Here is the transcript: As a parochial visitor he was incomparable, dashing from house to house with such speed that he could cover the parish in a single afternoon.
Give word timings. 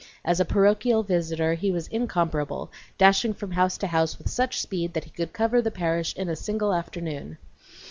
As 0.25 0.39
a 0.39 0.45
parochial 0.45 1.03
visitor 1.03 1.53
he 1.53 1.69
was 1.69 1.87
incomparable, 1.89 2.71
dashing 2.97 3.35
from 3.35 3.51
house 3.51 3.77
to 3.77 3.85
house 3.85 4.17
with 4.17 4.31
such 4.31 4.59
speed 4.59 4.95
that 4.95 5.03
he 5.03 5.11
could 5.11 5.31
cover 5.31 5.61
the 5.61 5.69
parish 5.69 6.15
in 6.15 6.27
a 6.27 6.35
single 6.35 6.73
afternoon. 6.73 7.37